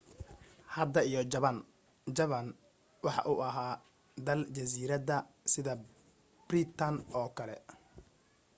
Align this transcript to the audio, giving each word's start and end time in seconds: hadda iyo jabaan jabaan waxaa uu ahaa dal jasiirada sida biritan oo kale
hadda 0.75 0.99
iyo 1.09 1.21
jabaan 1.33 1.59
jabaan 2.17 2.47
waxaa 3.05 3.27
uu 3.31 3.39
ahaa 3.49 3.73
dal 4.25 4.41
jasiirada 4.55 5.17
sida 5.51 5.73
biritan 6.47 6.95
oo 7.19 7.27
kale 7.37 7.55